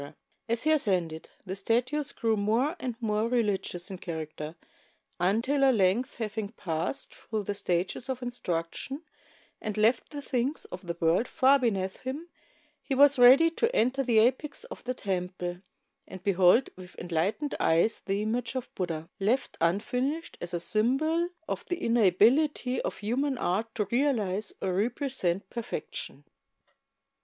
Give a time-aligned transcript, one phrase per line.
[0.49, 4.55] As he ascended, the statues grew more and more religious in character
[5.19, 9.03] until at length, having passed through the stages of instruction
[9.61, 12.29] and left the things of the world far beneath him,
[12.81, 15.61] he was ready to enter the apex of the temple
[16.07, 21.29] and behold with enlightened e3 es the image of Buddha, left unfinished as a symbol
[21.47, 26.23] of the inability of human art to realize or represent perfection.